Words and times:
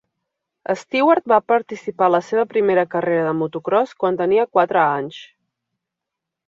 Stewart 0.79 1.27
va 1.33 1.39
participar 1.51 2.07
a 2.07 2.15
la 2.15 2.23
seva 2.31 2.47
primera 2.55 2.87
carrera 2.97 3.29
de 3.29 3.35
motocròs 3.43 3.95
quan 4.01 4.19
tenia 4.25 4.51
quatre 4.57 4.85
anys. 4.89 5.21